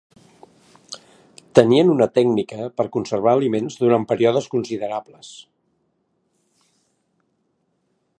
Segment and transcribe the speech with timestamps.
[1.59, 5.37] Tenien una tècnica per conservar aliments durant períodes considerables.